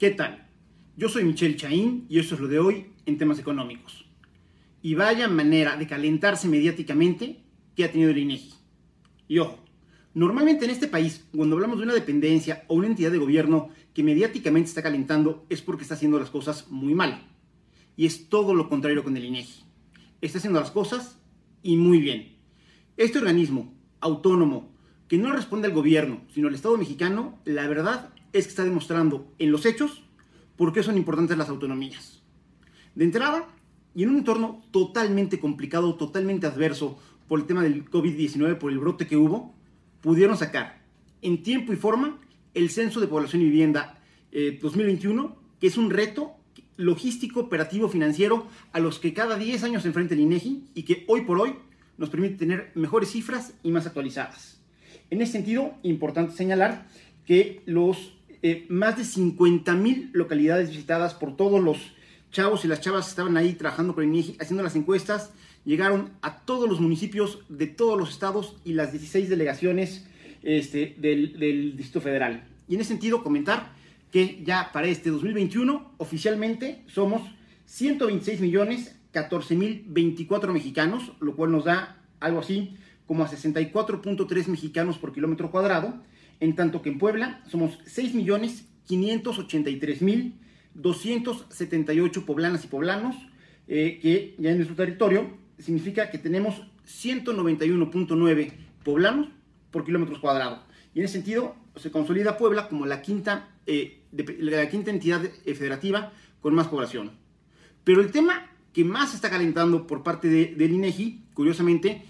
¿Qué 0.00 0.10
tal? 0.10 0.48
Yo 0.96 1.10
soy 1.10 1.24
Michelle 1.24 1.56
Chaín 1.56 2.06
y 2.08 2.20
esto 2.20 2.34
es 2.34 2.40
lo 2.40 2.48
de 2.48 2.58
hoy 2.58 2.86
en 3.04 3.18
temas 3.18 3.38
económicos. 3.38 4.06
Y 4.80 4.94
vaya 4.94 5.28
manera 5.28 5.76
de 5.76 5.86
calentarse 5.86 6.48
mediáticamente 6.48 7.42
que 7.76 7.84
ha 7.84 7.92
tenido 7.92 8.08
el 8.08 8.16
INEGI. 8.16 8.54
Y 9.28 9.40
ojo, 9.40 9.62
normalmente 10.14 10.64
en 10.64 10.70
este 10.70 10.88
país, 10.88 11.26
cuando 11.36 11.56
hablamos 11.56 11.76
de 11.76 11.84
una 11.84 11.92
dependencia 11.92 12.64
o 12.68 12.76
una 12.76 12.86
entidad 12.86 13.10
de 13.10 13.18
gobierno 13.18 13.68
que 13.92 14.02
mediáticamente 14.02 14.70
está 14.70 14.82
calentando, 14.82 15.44
es 15.50 15.60
porque 15.60 15.82
está 15.82 15.96
haciendo 15.96 16.18
las 16.18 16.30
cosas 16.30 16.70
muy 16.70 16.94
mal. 16.94 17.22
Y 17.94 18.06
es 18.06 18.30
todo 18.30 18.54
lo 18.54 18.70
contrario 18.70 19.04
con 19.04 19.18
el 19.18 19.26
INEGI. 19.26 19.64
Está 20.22 20.38
haciendo 20.38 20.60
las 20.60 20.70
cosas 20.70 21.18
y 21.62 21.76
muy 21.76 22.00
bien. 22.00 22.38
Este 22.96 23.18
organismo 23.18 23.74
autónomo 24.00 24.74
que 25.08 25.18
no 25.18 25.30
responde 25.30 25.68
al 25.68 25.74
gobierno, 25.74 26.22
sino 26.32 26.48
al 26.48 26.54
Estado 26.54 26.78
mexicano, 26.78 27.38
la 27.44 27.68
verdad 27.68 28.14
es 28.32 28.44
que 28.44 28.50
está 28.50 28.64
demostrando 28.64 29.32
en 29.38 29.52
los 29.52 29.66
hechos 29.66 30.02
por 30.56 30.72
qué 30.72 30.82
son 30.82 30.96
importantes 30.96 31.36
las 31.38 31.48
autonomías. 31.48 32.22
De 32.94 33.04
entrada, 33.04 33.48
y 33.94 34.02
en 34.02 34.10
un 34.10 34.18
entorno 34.18 34.62
totalmente 34.70 35.40
complicado, 35.40 35.94
totalmente 35.94 36.46
adverso 36.46 36.98
por 37.28 37.40
el 37.40 37.46
tema 37.46 37.62
del 37.62 37.88
COVID-19, 37.88 38.58
por 38.58 38.72
el 38.72 38.78
brote 38.78 39.06
que 39.06 39.16
hubo, 39.16 39.54
pudieron 40.00 40.36
sacar 40.36 40.82
en 41.22 41.42
tiempo 41.42 41.72
y 41.72 41.76
forma 41.76 42.18
el 42.54 42.70
Censo 42.70 43.00
de 43.00 43.06
Población 43.06 43.42
y 43.42 43.46
Vivienda 43.46 43.98
2021, 44.32 45.24
eh, 45.24 45.44
que 45.60 45.66
es 45.66 45.76
un 45.76 45.90
reto 45.90 46.32
logístico, 46.76 47.40
operativo, 47.40 47.88
financiero, 47.88 48.46
a 48.72 48.80
los 48.80 48.98
que 48.98 49.12
cada 49.12 49.36
10 49.36 49.64
años 49.64 49.82
se 49.82 49.88
enfrenta 49.88 50.14
el 50.14 50.20
INEGI 50.20 50.70
y 50.74 50.82
que 50.84 51.04
hoy 51.08 51.22
por 51.22 51.38
hoy 51.38 51.54
nos 51.98 52.08
permite 52.08 52.36
tener 52.36 52.72
mejores 52.74 53.10
cifras 53.10 53.54
y 53.62 53.70
más 53.70 53.86
actualizadas. 53.86 54.60
En 55.10 55.20
ese 55.20 55.32
sentido, 55.32 55.74
importante 55.82 56.34
señalar 56.34 56.86
que 57.26 57.62
los 57.66 58.16
eh, 58.42 58.66
más 58.68 58.96
de 58.96 59.04
50 59.04 59.74
mil 59.74 60.10
localidades 60.12 60.70
visitadas 60.70 61.14
por 61.14 61.36
todos 61.36 61.62
los 61.62 61.78
chavos 62.30 62.64
y 62.64 62.68
las 62.68 62.80
chavas 62.80 63.06
que 63.06 63.10
estaban 63.10 63.36
ahí 63.36 63.54
trabajando 63.54 63.94
el 63.98 64.08
INEGI, 64.08 64.36
haciendo 64.40 64.62
las 64.62 64.76
encuestas, 64.76 65.32
llegaron 65.64 66.10
a 66.22 66.38
todos 66.40 66.68
los 66.68 66.80
municipios 66.80 67.40
de 67.48 67.66
todos 67.66 67.98
los 67.98 68.10
estados 68.10 68.56
y 68.64 68.74
las 68.74 68.92
16 68.92 69.28
delegaciones 69.28 70.06
este, 70.42 70.94
del, 70.98 71.38
del 71.38 71.76
Distrito 71.76 72.00
Federal. 72.00 72.44
Y 72.68 72.74
en 72.74 72.80
ese 72.80 72.88
sentido, 72.90 73.22
comentar 73.22 73.72
que 74.10 74.42
ya 74.44 74.70
para 74.72 74.88
este 74.88 75.10
2021 75.10 75.92
oficialmente 75.98 76.82
somos 76.86 77.22
126 77.66 78.40
millones 78.40 78.96
14 79.12 79.56
mil 79.56 79.84
24 79.88 80.52
mexicanos, 80.52 81.12
lo 81.20 81.34
cual 81.34 81.52
nos 81.52 81.64
da 81.64 81.96
algo 82.20 82.40
así 82.40 82.76
como 83.06 83.24
a 83.24 83.28
64.3 83.28 84.46
mexicanos 84.46 84.98
por 84.98 85.12
kilómetro 85.12 85.50
cuadrado, 85.50 85.94
en 86.40 86.56
tanto 86.56 86.82
que 86.82 86.88
en 86.88 86.98
Puebla 86.98 87.42
somos 87.48 87.78
6 87.84 88.14
millones 88.14 88.66
583 88.86 90.02
mil 90.02 90.34
278 90.74 92.26
poblanas 92.26 92.64
y 92.64 92.68
poblanos, 92.68 93.16
eh, 93.68 93.98
que 94.00 94.34
ya 94.38 94.50
en 94.50 94.56
nuestro 94.56 94.76
territorio 94.76 95.30
significa 95.58 96.10
que 96.10 96.18
tenemos 96.18 96.62
191.9 96.86 98.52
poblanos 98.84 99.28
por 99.70 99.84
kilómetros 99.84 100.18
cuadrados. 100.18 100.60
Y 100.94 101.00
en 101.00 101.04
ese 101.04 101.14
sentido 101.14 101.54
se 101.76 101.90
consolida 101.90 102.36
Puebla 102.36 102.68
como 102.68 102.86
la 102.86 103.02
quinta, 103.02 103.48
eh, 103.66 104.02
la 104.12 104.68
quinta 104.68 104.90
entidad 104.90 105.24
eh, 105.24 105.54
federativa 105.54 106.12
con 106.40 106.54
más 106.54 106.68
población. 106.68 107.12
Pero 107.84 108.00
el 108.00 108.10
tema 108.10 108.50
que 108.72 108.84
más 108.84 109.14
está 109.14 109.30
calentando 109.30 109.86
por 109.86 110.02
parte 110.02 110.28
de, 110.28 110.54
del 110.54 110.72
INEGI, 110.72 111.24
curiosamente, 111.34 112.02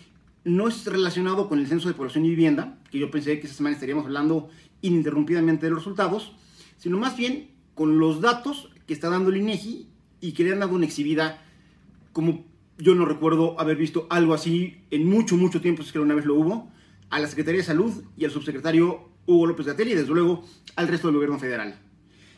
no 0.45 0.69
es 0.69 0.85
relacionado 0.87 1.49
con 1.49 1.59
el 1.59 1.67
censo 1.67 1.89
de 1.89 1.95
población 1.95 2.25
y 2.25 2.31
vivienda, 2.31 2.79
que 2.91 2.99
yo 2.99 3.11
pensé 3.11 3.39
que 3.41 3.47
esta 3.47 3.57
semana 3.57 3.75
estaríamos 3.75 4.07
hablando 4.07 4.49
ininterrumpidamente 4.83 5.67
de 5.67 5.71
los 5.71 5.81
resultados, 5.81 6.33
sino 6.79 6.99
más 6.99 7.17
bien 7.17 7.51
con 7.75 7.99
los 7.99 8.21
datos 8.21 8.71
que 8.87 8.95
está 8.95 9.09
dando 9.09 9.31
el 9.31 9.37
INEGI 9.37 9.87
y 10.21 10.33
que 10.33 10.45
le 10.45 10.53
han 10.53 10.61
dado 10.61 10.75
una 10.75 10.87
exhibida 10.87 11.43
como 12.13 12.45
yo 12.79 12.95
no 12.95 13.05
recuerdo 13.05 13.61
haber 13.61 13.77
visto 13.77 14.07
algo 14.11 14.35
así 14.35 14.79
en 14.91 15.07
mucho, 15.07 15.37
mucho 15.37 15.61
tiempo, 15.61 15.83
es 15.83 15.93
que 15.93 15.99
una 15.99 16.15
vez 16.15 16.25
lo 16.25 16.35
hubo, 16.35 16.71
a 17.11 17.19
la 17.19 17.29
Secretaría 17.29 17.61
de 17.61 17.67
Salud 17.67 17.93
y 18.17 18.25
al 18.25 18.31
subsecretario 18.31 19.11
Hugo 19.27 19.47
López 19.47 19.67
Gatel 19.67 19.89
y 19.89 19.95
desde 19.95 20.09
luego 20.09 20.45
al 20.77 20.89
resto 20.89 21.09
del 21.09 21.17
gobierno 21.17 21.39
federal. 21.39 21.79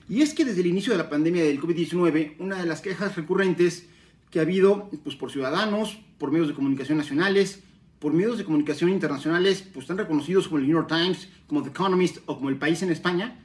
Y 0.09 0.23
es 0.23 0.35
que 0.35 0.45
desde 0.45 0.61
el 0.61 0.67
inicio 0.67 0.93
de 0.93 0.99
la 0.99 1.09
pandemia 1.09 1.45
del 1.45 1.61
COVID-19, 1.61 2.37
una 2.39 2.57
de 2.57 2.67
las 2.67 2.81
quejas 2.81 3.15
recurrentes 3.17 3.89
que 4.31 4.41
ha 4.41 4.43
habido 4.43 4.91
pues, 5.05 5.15
por 5.15 5.31
ciudadanos, 5.31 6.01
por 6.19 6.33
medios 6.33 6.49
de 6.49 6.55
comunicación 6.55 6.99
nacionales, 6.99 7.62
por 8.03 8.13
medios 8.13 8.37
de 8.37 8.45
comunicación 8.45 8.91
internacionales, 8.91 9.63
pues 9.73 9.87
tan 9.87 9.97
reconocidos 9.97 10.49
como 10.49 10.59
el 10.59 10.67
New 10.67 10.77
York 10.77 10.89
Times, 10.89 11.29
como 11.47 11.63
The 11.63 11.69
Economist 11.69 12.19
o 12.27 12.35
como 12.35 12.49
El 12.49 12.57
País 12.57 12.83
en 12.83 12.91
España, 12.91 13.39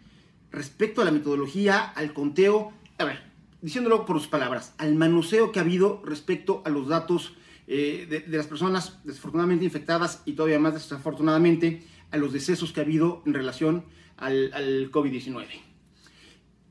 respecto 0.51 1.03
a 1.03 1.05
la 1.05 1.11
metodología, 1.11 1.83
al 1.83 2.11
conteo, 2.11 2.73
a 2.97 3.05
ver, 3.05 3.21
diciéndolo 3.61 4.03
por 4.07 4.17
sus 4.17 4.27
palabras, 4.27 4.73
al 4.79 4.95
manoseo 4.95 5.51
que 5.51 5.59
ha 5.59 5.61
habido 5.61 6.01
respecto 6.03 6.63
a 6.65 6.69
los 6.69 6.87
datos 6.87 7.35
eh, 7.67 8.07
de, 8.09 8.35
las 8.35 8.47
personas 8.47 8.97
desafortunadamente 9.03 9.63
infectadas 9.63 10.23
y 10.25 10.33
todavía 10.33 10.57
más 10.57 10.73
desafortunadamente 10.73 11.83
a 12.09 12.17
los 12.17 12.33
decesos 12.33 12.73
que 12.73 12.79
ha 12.79 12.83
habido 12.83 13.21
en 13.27 13.35
relación 13.35 13.85
al, 14.17 14.51
al 14.53 14.89
COVID-19. 14.89 15.45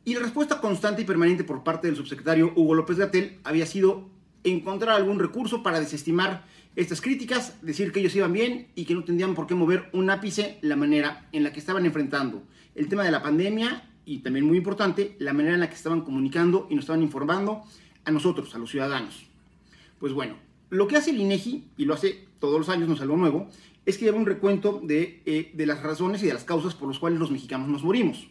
Y 0.05 0.15
la 0.15 0.21
respuesta 0.21 0.61
constante 0.61 1.03
y 1.03 1.05
permanente 1.05 1.45
por 1.45 1.63
parte 1.63 1.87
del 1.87 1.95
subsecretario 1.95 2.53
Hugo 2.57 2.75
López 2.75 2.97
Gatel 2.97 3.39
había 3.45 3.65
sido 3.65 4.11
encontrar 4.43 4.97
algún 4.97 5.21
recurso 5.21 5.63
para 5.63 5.79
desestimar 5.79 6.45
estas 6.77 7.01
críticas, 7.01 7.59
decir 7.63 7.91
que 7.91 8.01
ellos 8.01 8.15
iban 8.15 8.33
bien 8.33 8.69
y 8.75 8.85
que 8.85 8.95
no 8.95 9.03
tendrían 9.03 9.35
por 9.35 9.47
qué 9.47 9.55
mover 9.55 9.89
un 9.93 10.11
ápice 10.11 10.59
la 10.63 10.77
manera 10.77 11.29
en 11.33 11.43
la 11.43 11.53
que 11.53 11.59
estaban 11.59 11.87
enfrentando 11.87 12.45
el 12.75 12.89
tema 12.89 13.03
de 13.03 13.11
la 13.11 13.23
pandemia 13.23 13.91
y 14.05 14.19
también 14.19 14.47
muy 14.47 14.59
importante, 14.59 15.17
la 15.19 15.33
manera 15.33 15.55
en 15.55 15.61
la 15.61 15.69
que 15.69 15.75
estaban 15.75 16.03
comunicando 16.03 16.69
y 16.71 16.75
nos 16.75 16.85
estaban 16.85 17.03
informando 17.03 17.65
a 18.05 18.11
nosotros, 18.11 18.55
a 18.55 18.59
los 18.59 18.71
ciudadanos. 18.71 19.27
Pues 19.99 20.13
bueno, 20.13 20.37
lo 20.71 20.87
que 20.87 20.97
hace 20.97 21.11
el 21.11 21.21
INEGI, 21.21 21.65
y 21.77 21.85
lo 21.87 21.95
hace 21.95 22.27
todos 22.39 22.59
los 22.59 22.69
años, 22.69 22.89
no 22.89 22.95
es 22.95 23.01
algo 23.01 23.17
nuevo, 23.17 23.49
es 23.85 23.99
que 23.99 24.05
lleva 24.05 24.19
un 24.19 24.27
recuento 24.27 24.81
de, 24.85 25.23
eh, 25.25 25.51
de 25.55 25.67
las 25.67 25.83
razones 25.83 26.23
y 26.23 26.27
de 26.27 26.35
las 26.35 26.45
causas 26.45 26.75
por 26.75 26.89
las 26.89 26.99
cuales 26.99 27.19
los 27.19 27.31
mexicanos 27.31 27.69
nos 27.69 27.83
morimos. 27.83 28.29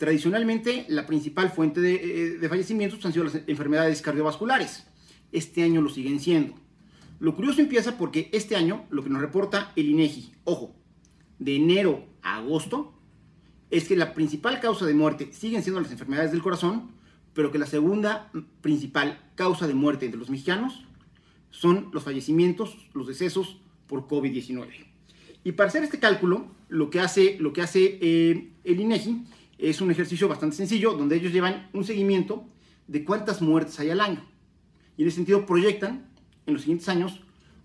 Tradicionalmente, 0.00 0.86
la 0.88 1.06
principal 1.06 1.50
fuente 1.50 1.80
eh, 1.80 2.38
de, 2.38 2.48
fallecimientos 2.48 3.04
han 3.04 3.12
sido 3.12 3.26
las 3.26 3.34
enfermedades 3.46 4.00
cardiovasculares. 4.00 4.86
Este 5.30 5.62
año 5.62 5.82
lo 5.82 5.90
siguen 5.90 6.20
siendo. 6.20 6.54
Lo 7.20 7.36
curioso 7.36 7.60
empieza 7.60 7.98
porque 7.98 8.30
este 8.32 8.56
año, 8.56 8.86
lo 8.88 9.04
que 9.04 9.10
nos 9.10 9.20
reporta 9.20 9.72
el 9.76 9.90
INEGI, 9.90 10.32
ojo, 10.44 10.74
de 11.38 11.56
enero 11.56 12.06
a 12.22 12.38
agosto, 12.38 12.94
es 13.70 13.86
que 13.86 13.94
la 13.94 14.14
principal 14.14 14.58
causa 14.58 14.86
de 14.86 14.94
muerte 14.94 15.30
siguen 15.32 15.62
siendo 15.62 15.82
las 15.82 15.92
enfermedades 15.92 16.32
del 16.32 16.40
corazón, 16.40 16.92
pero 17.34 17.52
que 17.52 17.58
la 17.58 17.66
segunda 17.66 18.32
principal 18.62 19.20
causa 19.34 19.66
de 19.66 19.74
muerte 19.74 20.06
entre 20.06 20.18
los 20.18 20.30
mexicanos 20.30 20.86
son 21.50 21.90
los 21.92 22.04
fallecimientos, 22.04 22.88
los 22.94 23.06
decesos 23.06 23.60
por 23.86 24.08
COVID-19. 24.08 24.68
Y 25.44 25.52
para 25.52 25.68
hacer 25.68 25.84
este 25.84 25.98
cálculo, 25.98 26.46
lo 26.68 26.88
que 26.88 27.00
hace, 27.00 27.36
lo 27.38 27.52
que 27.52 27.60
hace 27.60 27.98
eh, 28.00 28.54
el 28.64 28.80
INEGI 28.80 29.24
es 29.58 29.82
un 29.82 29.90
ejercicio 29.90 30.26
bastante 30.26 30.56
sencillo 30.56 30.94
donde 30.94 31.16
ellos 31.16 31.34
llevan 31.34 31.68
un 31.74 31.84
seguimiento 31.84 32.46
de 32.86 33.04
cuántas 33.04 33.42
muertes 33.42 33.78
hay 33.78 33.90
al 33.90 34.00
año. 34.00 34.24
Y 34.96 35.02
en 35.02 35.08
ese 35.08 35.16
sentido 35.16 35.44
proyectan 35.44 36.09
en 36.46 36.54
los 36.54 36.62
siguientes 36.62 36.88
años 36.88 37.20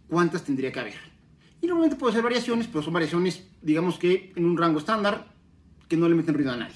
cuántas 0.08 0.44
tendría 0.44 0.72
que 0.72 0.80
haber. 0.80 1.16
Y 1.62 1.68
normalmente 1.68 1.98
puede 1.98 2.14
ser 2.14 2.24
variaciones, 2.24 2.68
pero 2.68 2.84
son 2.84 2.94
variaciones, 2.94 3.44
digamos 3.62 3.98
que 3.98 4.32
en 4.36 4.46
un 4.46 4.58
rango 4.58 4.80
estándar, 4.80 5.34
que 5.88 5.96
no 5.98 6.08
le 6.10 6.16
meten 6.16 6.34
ruido 6.36 6.52
a 6.52 6.58
nadie. 6.58 6.76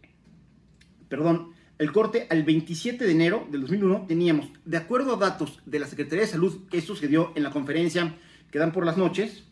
perdón, 1.08 1.54
el 1.78 1.92
corte 1.92 2.26
al 2.30 2.42
27 2.42 3.04
de 3.04 3.12
enero 3.12 3.46
del 3.50 3.60
2001 3.62 4.06
teníamos, 4.08 4.46
de 4.64 4.78
acuerdo 4.78 5.14
a 5.14 5.18
datos 5.18 5.60
de 5.66 5.78
la 5.78 5.86
Secretaría 5.86 6.24
de 6.24 6.30
Salud 6.30 6.66
que 6.70 6.80
sucedió 6.80 7.32
en 7.36 7.42
la 7.42 7.50
conferencia 7.50 8.16
que 8.50 8.58
dan 8.58 8.72
por 8.72 8.86
las 8.86 8.96
noches, 8.96 9.44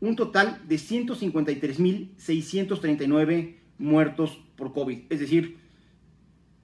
un 0.00 0.16
total 0.16 0.60
de 0.68 0.76
153.639 0.76 3.54
muertos 3.78 4.40
por 4.56 4.72
COVID. 4.72 5.02
Es 5.08 5.20
decir, 5.20 5.58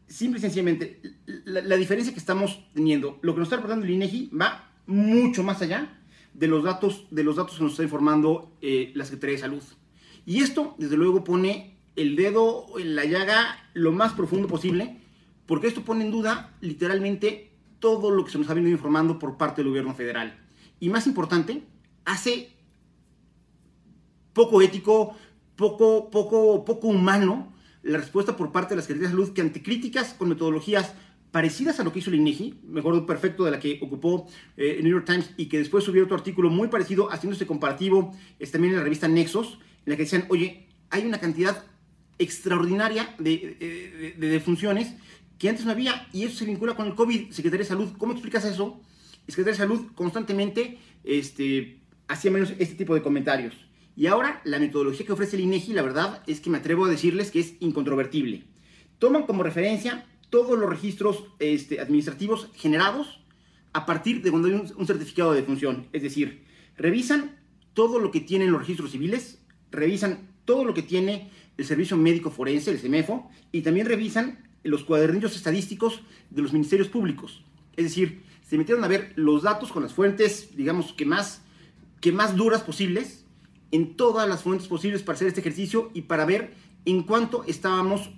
simple 0.06 0.38
y 0.38 0.42
sencillamente, 0.42 1.00
la, 1.44 1.76
diferencia 1.76 2.12
que 2.12 2.18
estamos 2.18 2.64
teniendo, 2.74 3.18
lo 3.22 3.34
que 3.34 3.40
nos 3.40 3.46
está 3.46 3.56
reportando 3.56 3.86
el 3.86 3.92
INEGI 3.92 4.30
va 4.30 4.70
mucho 4.86 5.42
más 5.42 5.62
allá 5.62 6.00
de 6.34 6.46
los 6.46 6.64
datos, 6.64 7.06
de 7.10 7.24
los 7.24 7.36
datos 7.36 7.56
que 7.56 7.62
nos 7.62 7.72
está 7.72 7.82
informando 7.82 8.56
eh, 8.60 8.92
la 8.94 9.04
Secretaría 9.04 9.36
de 9.36 9.40
Salud. 9.40 9.62
Y 10.24 10.40
esto, 10.40 10.74
desde 10.78 10.96
luego, 10.96 11.24
pone 11.24 11.76
el 11.96 12.14
dedo 12.14 12.66
en 12.78 12.94
la 12.94 13.04
llaga 13.04 13.68
lo 13.74 13.92
más 13.92 14.12
profundo 14.12 14.48
posible 14.48 15.00
porque 15.46 15.68
esto 15.68 15.82
pone 15.82 16.04
en 16.04 16.10
duda 16.10 16.54
literalmente 16.60 17.52
todo 17.78 18.10
lo 18.10 18.24
que 18.24 18.32
se 18.32 18.38
nos 18.38 18.50
ha 18.50 18.54
venido 18.54 18.72
informando 18.72 19.18
por 19.18 19.36
parte 19.36 19.62
del 19.62 19.70
gobierno 19.70 19.94
federal. 19.94 20.36
Y 20.80 20.90
más 20.90 21.06
importante, 21.06 21.62
hace 22.04 22.52
poco 24.32 24.60
ético, 24.60 25.16
poco, 25.54 26.10
poco, 26.10 26.64
poco 26.64 26.88
humano 26.88 27.52
la 27.86 27.98
respuesta 27.98 28.36
por 28.36 28.52
parte 28.52 28.70
de 28.70 28.76
la 28.76 28.82
Secretaría 28.82 29.08
de 29.08 29.14
Salud 29.14 29.32
que 29.32 29.40
ante 29.40 29.62
críticas 29.62 30.14
con 30.14 30.28
metodologías 30.28 30.92
parecidas 31.30 31.78
a 31.80 31.84
lo 31.84 31.92
que 31.92 31.98
hizo 31.98 32.10
el 32.10 32.16
INEGI, 32.16 32.54
me 32.66 32.80
acuerdo 32.80 33.04
perfecto 33.04 33.44
de 33.44 33.50
la 33.50 33.60
que 33.60 33.78
ocupó 33.82 34.28
eh, 34.56 34.76
el 34.78 34.84
New 34.84 34.92
York 34.92 35.06
Times 35.06 35.30
y 35.36 35.46
que 35.46 35.58
después 35.58 35.84
subió 35.84 36.04
otro 36.04 36.16
artículo 36.16 36.50
muy 36.50 36.68
parecido 36.68 37.12
haciendo 37.12 37.34
este 37.34 37.46
comparativo 37.46 38.16
es 38.38 38.50
también 38.50 38.72
en 38.72 38.78
la 38.78 38.84
revista 38.84 39.08
Nexos, 39.08 39.58
en 39.84 39.90
la 39.90 39.96
que 39.96 40.04
decían, 40.04 40.24
oye, 40.28 40.66
hay 40.90 41.04
una 41.04 41.18
cantidad 41.18 41.64
extraordinaria 42.18 43.14
de, 43.18 44.14
de, 44.18 44.26
de 44.26 44.86
que 45.38 45.48
antes 45.50 45.66
no 45.66 45.72
había, 45.72 46.08
y 46.12 46.24
eso 46.24 46.38
se 46.38 46.46
vincula 46.46 46.74
con 46.74 46.86
el 46.86 46.94
COVID. 46.94 47.30
Secretaría 47.30 47.64
de 47.64 47.68
Salud, 47.68 47.90
¿cómo 47.98 48.12
explicas 48.12 48.44
eso? 48.44 48.80
Secretaría 49.28 49.52
de 49.52 49.58
Salud 49.58 49.92
constantemente 49.94 50.78
este, 51.04 51.80
hacía 52.08 52.30
menos 52.30 52.54
este 52.58 52.74
tipo 52.74 52.94
de 52.94 53.02
comentarios. 53.02 53.54
Y 53.96 54.06
ahora 54.06 54.42
la 54.44 54.58
metodología 54.58 55.06
que 55.06 55.12
ofrece 55.12 55.36
el 55.36 55.42
INEGI, 55.42 55.72
la 55.72 55.82
verdad 55.82 56.22
es 56.26 56.40
que 56.40 56.50
me 56.50 56.58
atrevo 56.58 56.84
a 56.84 56.90
decirles 56.90 57.30
que 57.30 57.40
es 57.40 57.54
incontrovertible. 57.60 58.44
Toman 58.98 59.24
como 59.24 59.42
referencia 59.42 60.06
todos 60.28 60.58
los 60.58 60.68
registros 60.68 61.24
este, 61.38 61.80
administrativos 61.80 62.50
generados 62.54 63.20
a 63.72 63.86
partir 63.86 64.22
de 64.22 64.30
cuando 64.30 64.48
hay 64.48 64.54
un, 64.54 64.70
un 64.76 64.86
certificado 64.86 65.32
de 65.32 65.40
defunción. 65.40 65.86
Es 65.92 66.02
decir, 66.02 66.44
revisan 66.76 67.36
todo 67.72 67.98
lo 67.98 68.10
que 68.10 68.20
tienen 68.20 68.50
los 68.50 68.60
registros 68.60 68.90
civiles, 68.90 69.40
revisan 69.70 70.30
todo 70.44 70.64
lo 70.64 70.74
que 70.74 70.82
tiene 70.82 71.30
el 71.56 71.64
Servicio 71.64 71.96
Médico 71.96 72.30
Forense, 72.30 72.70
el 72.70 72.78
CEMEFO, 72.78 73.30
y 73.50 73.62
también 73.62 73.86
revisan 73.86 74.46
los 74.62 74.84
cuadernillos 74.84 75.36
estadísticos 75.36 76.02
de 76.30 76.42
los 76.42 76.52
ministerios 76.52 76.88
públicos. 76.88 77.44
Es 77.76 77.84
decir, 77.84 78.22
se 78.42 78.58
metieron 78.58 78.84
a 78.84 78.88
ver 78.88 79.12
los 79.16 79.42
datos 79.42 79.72
con 79.72 79.82
las 79.82 79.94
fuentes, 79.94 80.56
digamos, 80.56 80.92
que 80.92 81.06
más, 81.06 81.42
que 82.00 82.12
más 82.12 82.36
duras 82.36 82.62
posibles, 82.62 83.25
en 83.70 83.96
todas 83.96 84.28
las 84.28 84.42
fuentes 84.42 84.68
posibles 84.68 85.02
para 85.02 85.16
hacer 85.16 85.28
este 85.28 85.40
ejercicio 85.40 85.90
y 85.94 86.02
para 86.02 86.24
ver 86.24 86.54
en 86.84 87.02
cuánto 87.02 87.44
estábamos, 87.44 88.10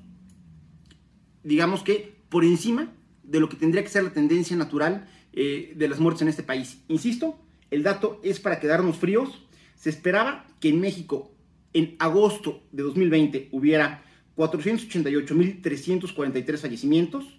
digamos 1.42 1.82
que, 1.82 2.18
por 2.28 2.44
encima 2.44 2.92
de 3.22 3.40
lo 3.40 3.48
que 3.48 3.56
tendría 3.56 3.82
que 3.82 3.88
ser 3.88 4.04
la 4.04 4.12
tendencia 4.12 4.54
natural 4.56 5.08
eh, 5.32 5.72
de 5.76 5.88
las 5.88 6.00
muertes 6.00 6.22
en 6.22 6.28
este 6.28 6.42
país. 6.42 6.78
Insisto, 6.88 7.38
el 7.70 7.82
dato 7.82 8.20
es 8.22 8.40
para 8.40 8.60
quedarnos 8.60 8.96
fríos. 8.96 9.46
Se 9.74 9.90
esperaba 9.90 10.46
que 10.60 10.70
en 10.70 10.80
México, 10.80 11.30
en 11.72 11.96
agosto 11.98 12.62
de 12.72 12.82
2020, 12.82 13.48
hubiera 13.52 14.02
488.343 14.36 16.58
fallecimientos 16.58 17.38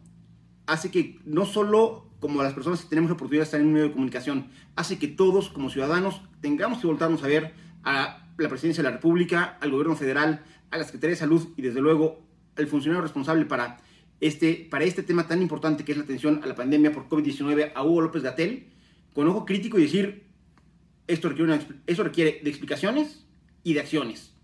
hace 0.66 0.90
que 0.90 1.18
no 1.24 1.46
solo 1.46 2.06
como 2.20 2.42
las 2.42 2.52
personas 2.52 2.82
que 2.82 2.88
tenemos 2.88 3.10
la 3.10 3.14
oportunidad 3.14 3.42
de 3.42 3.44
estar 3.44 3.60
en 3.60 3.66
un 3.66 3.72
medio 3.72 3.88
de 3.88 3.92
comunicación, 3.92 4.48
hace 4.76 4.98
que 4.98 5.08
todos 5.08 5.48
como 5.48 5.70
ciudadanos 5.70 6.20
tengamos 6.40 6.78
que 6.78 6.86
voltarnos 6.86 7.24
a 7.24 7.26
ver 7.26 7.54
a 7.82 8.28
la 8.36 8.48
presidencia 8.48 8.82
de 8.82 8.90
la 8.90 8.96
República, 8.96 9.58
al 9.60 9.70
gobierno 9.70 9.96
federal, 9.96 10.44
a 10.70 10.78
la 10.78 10.84
Secretaría 10.84 11.14
de 11.14 11.20
Salud 11.20 11.48
y 11.56 11.62
desde 11.62 11.80
luego 11.80 12.22
al 12.56 12.66
funcionario 12.66 13.02
responsable 13.02 13.46
para 13.46 13.80
este, 14.20 14.68
para 14.70 14.84
este 14.84 15.02
tema 15.02 15.26
tan 15.26 15.40
importante 15.40 15.82
que 15.82 15.92
es 15.92 15.98
la 15.98 16.04
atención 16.04 16.40
a 16.44 16.46
la 16.46 16.54
pandemia 16.54 16.92
por 16.92 17.08
COVID-19, 17.08 17.72
a 17.74 17.84
Hugo 17.84 18.02
López 18.02 18.22
Gatel, 18.22 18.66
con 19.14 19.26
ojo 19.28 19.46
crítico 19.46 19.78
y 19.78 19.82
decir, 19.82 20.26
esto 21.10 21.28
requiere, 21.28 21.52
una, 21.52 22.04
requiere 22.04 22.40
de 22.42 22.50
explicaciones 22.50 23.26
y 23.62 23.74
de 23.74 23.80
acciones. 23.80 24.34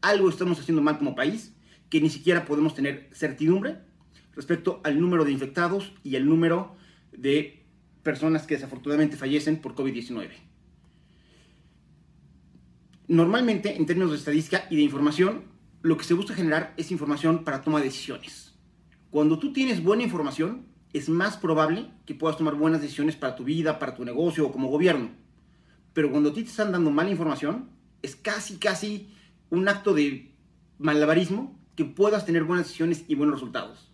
Algo 0.00 0.28
estamos 0.28 0.58
haciendo 0.58 0.82
mal 0.82 0.98
como 0.98 1.14
país, 1.14 1.54
que 1.90 2.00
ni 2.00 2.10
siquiera 2.10 2.44
podemos 2.44 2.74
tener 2.74 3.10
certidumbre 3.12 3.78
respecto 4.34 4.80
al 4.84 5.00
número 5.00 5.24
de 5.24 5.32
infectados 5.32 5.92
y 6.02 6.16
al 6.16 6.26
número 6.26 6.76
de 7.12 7.64
personas 8.02 8.46
que 8.46 8.54
desafortunadamente 8.54 9.16
fallecen 9.16 9.60
por 9.60 9.74
COVID-19. 9.74 10.30
Normalmente, 13.06 13.76
en 13.76 13.86
términos 13.86 14.10
de 14.10 14.16
estadística 14.16 14.66
y 14.70 14.76
de 14.76 14.82
información, 14.82 15.44
lo 15.82 15.96
que 15.96 16.04
se 16.04 16.14
busca 16.14 16.34
generar 16.34 16.72
es 16.76 16.90
información 16.90 17.44
para 17.44 17.62
toma 17.62 17.78
de 17.78 17.84
decisiones. 17.84 18.54
Cuando 19.10 19.38
tú 19.38 19.52
tienes 19.52 19.82
buena 19.82 20.02
información, 20.02 20.66
es 20.94 21.08
más 21.08 21.36
probable 21.36 21.90
que 22.06 22.14
puedas 22.14 22.38
tomar 22.38 22.54
buenas 22.54 22.80
decisiones 22.80 23.16
para 23.16 23.36
tu 23.36 23.44
vida, 23.44 23.78
para 23.78 23.94
tu 23.94 24.04
negocio 24.04 24.46
o 24.46 24.52
como 24.52 24.68
gobierno. 24.68 25.23
Pero 25.94 26.10
cuando 26.10 26.30
a 26.30 26.34
ti 26.34 26.42
te 26.42 26.50
están 26.50 26.72
dando 26.72 26.90
mala 26.90 27.10
información, 27.10 27.70
es 28.02 28.16
casi, 28.16 28.58
casi 28.58 29.14
un 29.48 29.66
acto 29.68 29.94
de 29.94 30.32
malabarismo 30.78 31.58
que 31.76 31.84
puedas 31.84 32.26
tener 32.26 32.44
buenas 32.44 32.66
decisiones 32.66 33.04
y 33.08 33.14
buenos 33.14 33.36
resultados. 33.36 33.90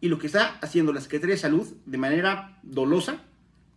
Y 0.00 0.08
lo 0.08 0.18
que 0.18 0.26
está 0.26 0.58
haciendo 0.60 0.92
la 0.92 1.00
Secretaría 1.00 1.36
de 1.36 1.40
Salud 1.40 1.66
de 1.86 1.98
manera 1.98 2.58
dolosa 2.62 3.22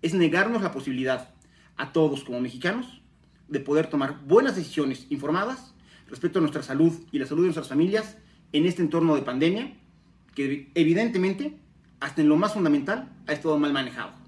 es 0.02 0.14
negarnos 0.14 0.62
la 0.62 0.72
posibilidad 0.72 1.34
a 1.78 1.94
todos 1.94 2.24
como 2.24 2.42
mexicanos 2.42 3.02
de 3.48 3.60
poder 3.60 3.88
tomar 3.88 4.20
buenas 4.26 4.56
decisiones 4.56 5.08
informadas 5.10 5.74
respecto 6.08 6.40
a 6.40 6.42
nuestra 6.42 6.64
salud 6.64 6.94
y 7.12 7.20
la 7.20 7.26
salud 7.26 7.42
de 7.42 7.48
nuestras 7.48 7.70
familias 7.70 8.18
en 8.52 8.66
este 8.66 8.82
entorno 8.82 9.16
de 9.16 9.22
pandemia, 9.22 9.78
que 10.36 10.72
evidentemente, 10.76 11.60
hasta 12.00 12.22
en 12.22 12.30
lo 12.30 12.38
más 12.38 12.54
fundamental, 12.54 13.10
ha 13.28 13.34
estado 13.34 13.58
mal 13.58 13.74
manejado. 13.74 14.19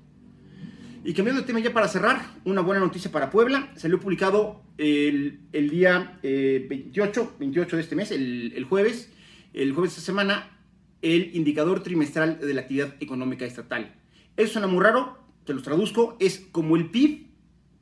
Y 1.04 1.14
cambiando 1.14 1.42
de 1.42 1.48
tema 1.48 1.60
ya 1.60 1.74
para 1.74 1.88
cerrar, 1.88 2.22
una 2.46 2.62
buena 2.62 2.80
noticia 2.80 3.12
para 3.12 3.32
Puebla. 3.32 3.72
Salió 3.76 4.00
publicado 4.00 4.62
el, 4.78 5.40
el 5.52 5.70
día 5.72 6.20
28, 6.22 7.22
eh, 7.22 7.36
28 7.40 7.76
de 7.76 7.82
este 7.82 7.96
mes, 7.96 8.12
el, 8.12 8.54
el, 8.56 8.66
jueves, 8.66 9.12
el 9.54 9.74
jueves 9.74 9.92
de 9.92 10.00
esta 10.00 10.06
semana, 10.06 10.52
el 11.02 11.36
indicador 11.36 11.82
trimestral 11.82 12.40
de 12.40 12.54
la 12.54 12.62
actividad 12.62 12.96
económica 13.00 13.46
estatal. 13.46 13.96
Eso 14.38 14.54
suena 14.54 14.68
muy 14.68 14.84
raro, 14.84 15.18
te 15.44 15.56
los 15.56 15.64
traduzco, 15.64 16.18
es 16.20 16.48
como 16.52 16.76
el 16.76 16.92
PIB, 16.92 17.26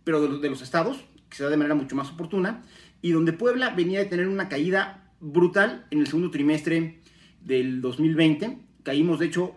pero 0.06 0.22
de 0.22 0.40
de 0.40 0.50
los 0.50 0.62
estados, 0.62 1.04
que 1.30 1.36
se 1.36 1.44
da 1.44 1.50
de 1.50 1.58
manera 1.58 1.76
mucho 1.76 1.98
más 1.98 2.10
oportuna, 2.12 2.64
y 3.02 3.12
donde 3.12 3.34
Puebla 3.34 3.72
venía 3.72 4.00
de 4.00 4.06
tener 4.06 4.30
una 4.30 4.48
caída 4.48 5.12
brutal 5.20 5.86
en 5.92 6.00
el 6.00 6.08
segundo 6.08 6.32
trimestre 6.32 7.02
del 7.42 7.82
2020. 7.82 8.60
Caímos, 8.84 9.20
de 9.20 9.26
hecho, 9.26 9.56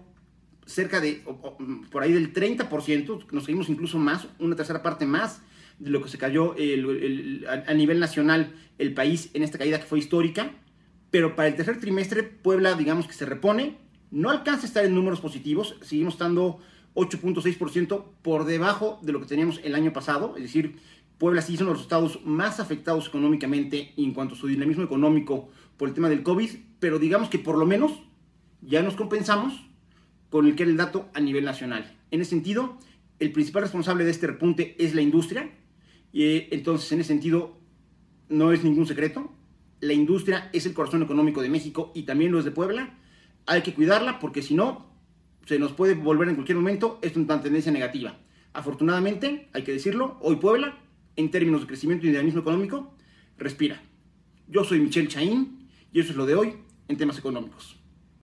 cerca 0.67 1.01
de, 1.01 1.23
por 1.91 2.03
ahí 2.03 2.13
del 2.13 2.33
30%, 2.33 3.31
nos 3.31 3.47
caímos 3.47 3.69
incluso 3.69 3.99
más, 3.99 4.29
una 4.39 4.57
tercera 4.57 4.83
parte 4.83 5.07
más 5.07 5.43
de 5.79 5.91
lo 5.91 6.03
que 6.03 6.09
se 6.09 6.19
cayó 6.19 6.55
a, 6.55 7.75
nivel 7.75 7.99
nacional 7.99 8.55
el 8.79 8.95
país 8.95 9.31
en 9.35 9.43
esta 9.43 9.59
caída 9.59 9.79
que 9.79 9.87
fue 9.87 9.99
histórica. 9.99 10.53
Pero 11.11 11.37
para 11.37 11.49
el 11.49 11.57
tercer 11.57 11.79
trimestre, 11.79 12.23
Puebla, 12.23 12.75
digamos 12.75 13.07
que 13.07 13.13
se 13.13 13.27
repone, 13.27 13.77
no 14.11 14.31
alcanza 14.31 14.63
a 14.63 14.67
estar 14.67 14.85
en 14.85 14.95
números 14.95 15.21
positivos, 15.21 15.77
seguimos 15.83 16.15
estando 16.15 16.59
8.6% 16.95 18.05
por 18.23 18.45
debajo 18.45 18.99
de 19.03 19.13
lo 19.13 19.21
que 19.21 19.27
teníamos 19.27 19.61
el 19.65 19.75
año 19.75 19.93
pasado, 19.93 20.35
es 20.37 20.43
decir, 20.43 20.77
Puebla 21.19 21.41
sí 21.41 21.57
de 21.57 21.65
los 21.65 21.81
estados 21.81 22.21
más 22.25 22.59
afectados 22.59 23.07
económicamente 23.07 23.93
en 23.97 24.13
cuanto 24.13 24.35
a 24.35 24.39
su 24.39 24.49
dinamismo 24.49 24.83
económico 24.83 25.51
por 25.77 25.89
el 25.89 25.95
tema 25.95 26.09
del 26.09 26.23
COVID, 26.23 26.51
pero 26.81 26.99
digamos 26.99 27.29
que 27.29 27.39
por 27.39 27.57
lo 27.57 27.65
menos 27.65 27.93
ya 28.61 28.83
nos 28.83 28.95
compensamos 28.95 29.65
con 30.33 30.47
el 30.47 30.57
que 30.57 30.63
era 30.63 30.73
el 30.73 30.79
dato 30.79 31.11
a 31.13 31.21
nivel 31.21 31.45
nacional. 31.45 31.95
En 32.11 32.23
ese 32.23 32.31
sentido, 32.31 32.79
el 33.19 33.33
principal 33.33 33.65
responsable 33.65 34.07
de 34.07 34.13
este 34.13 34.27
repunte 34.27 34.75
es 34.83 34.95
la 34.95 35.03
industria, 35.03 35.51
y 36.11 36.23
eh, 36.25 36.49
entonces 36.53 36.91
en 36.91 37.01
ese 37.01 37.09
sentido 37.09 37.61
no 38.31 38.51
es 38.51 38.65
ningún 38.65 38.87
secreto, 38.87 39.31
la 39.81 39.93
industria 39.93 40.49
es 40.55 40.65
el 40.65 40.73
corazón 40.73 41.03
económico 41.03 41.43
de 41.43 41.51
México 41.51 41.93
y 41.95 42.05
también 42.05 42.33
lo 42.33 42.39
es 42.39 42.47
de 42.47 42.51
Puebla, 42.51 42.99
hay 43.45 43.61
que 43.61 43.75
cuidarla 43.75 44.21
porque 44.21 44.41
si 44.41 44.55
no, 44.55 44.91
se 45.45 45.59
nos 45.59 45.73
puede 45.73 45.93
volver 45.93 46.31
en 46.31 46.37
cualquier 46.37 46.57
momento, 46.57 46.99
esto 47.03 47.21
es 47.21 47.27
una 47.27 47.43
tendencia 47.43 47.71
negativa. 47.71 48.17
Afortunadamente, 48.55 49.51
hay 49.53 49.65
que 49.65 49.73
decirlo, 49.73 50.17
hoy 50.23 50.37
Puebla 50.37 50.79
en 51.17 51.31
términos 51.31 51.61
de 51.61 51.67
crecimiento 51.67 52.07
y 52.07 52.09
dinamismo 52.09 52.41
económico, 52.41 52.95
respira. 53.37 53.83
Yo 54.49 54.65
soy 54.65 54.81
Michelle 54.81 55.09
Chaín 55.09 55.69
y 55.93 56.01
eso 56.01 56.13
es 56.13 56.17
lo 56.17 56.25
de 56.25 56.37
hoy 56.37 56.55
en 56.89 56.97
temas 56.97 57.19
económicos. 57.19 57.82